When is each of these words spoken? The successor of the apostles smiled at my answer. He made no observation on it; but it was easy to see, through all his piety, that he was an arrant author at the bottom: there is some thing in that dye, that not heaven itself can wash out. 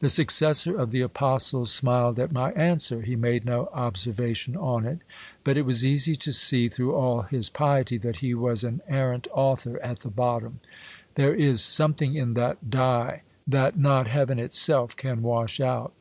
The 0.00 0.08
successor 0.08 0.76
of 0.76 0.90
the 0.90 1.00
apostles 1.02 1.70
smiled 1.70 2.18
at 2.18 2.32
my 2.32 2.50
answer. 2.54 3.02
He 3.02 3.14
made 3.14 3.44
no 3.44 3.66
observation 3.72 4.56
on 4.56 4.84
it; 4.84 4.98
but 5.44 5.56
it 5.56 5.64
was 5.64 5.84
easy 5.84 6.16
to 6.16 6.32
see, 6.32 6.68
through 6.68 6.92
all 6.96 7.22
his 7.22 7.48
piety, 7.48 7.98
that 7.98 8.16
he 8.16 8.34
was 8.34 8.64
an 8.64 8.80
arrant 8.88 9.28
author 9.30 9.78
at 9.80 10.00
the 10.00 10.10
bottom: 10.10 10.58
there 11.14 11.36
is 11.36 11.62
some 11.62 11.94
thing 11.94 12.16
in 12.16 12.34
that 12.34 12.68
dye, 12.68 13.22
that 13.46 13.78
not 13.78 14.08
heaven 14.08 14.40
itself 14.40 14.96
can 14.96 15.22
wash 15.22 15.60
out. 15.60 15.92